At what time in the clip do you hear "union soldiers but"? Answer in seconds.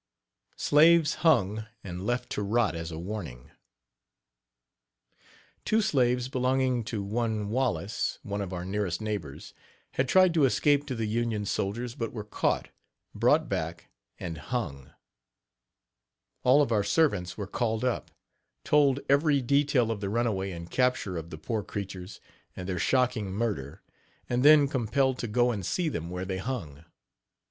11.05-12.13